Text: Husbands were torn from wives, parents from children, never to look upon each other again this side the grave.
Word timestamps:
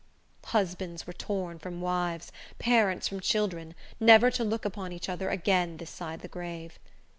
Husbands 0.45 1.05
were 1.05 1.13
torn 1.13 1.59
from 1.59 1.79
wives, 1.79 2.31
parents 2.57 3.07
from 3.07 3.19
children, 3.19 3.75
never 3.99 4.31
to 4.31 4.43
look 4.43 4.65
upon 4.65 4.91
each 4.91 5.07
other 5.07 5.29
again 5.29 5.77
this 5.77 5.91
side 5.91 6.21
the 6.21 6.27
grave. 6.27 6.79